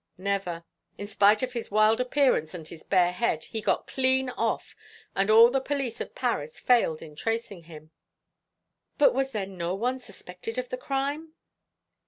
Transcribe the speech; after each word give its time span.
"Never. 0.17 0.63
In 0.97 1.05
spite 1.05 1.43
of 1.43 1.53
his 1.53 1.69
wild 1.69 2.01
appearance 2.01 2.55
and 2.55 2.67
his 2.67 2.81
bare 2.81 3.11
head, 3.11 3.43
he 3.43 3.61
got 3.61 3.85
clean 3.85 4.31
off, 4.31 4.75
and 5.15 5.29
all 5.29 5.51
the 5.51 5.61
police 5.61 6.01
of 6.01 6.15
Paris 6.15 6.59
failed 6.59 7.03
in 7.03 7.15
tracing 7.15 7.65
him." 7.65 7.91
"But 8.97 9.13
was 9.13 9.31
there 9.31 9.45
no 9.45 9.75
one 9.75 9.99
suspected 9.99 10.57
of 10.57 10.69
the 10.69 10.75
crime?" 10.77 11.35